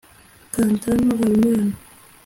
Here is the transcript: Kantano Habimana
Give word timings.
Kantano 0.53 1.11
Habimana 1.19 1.73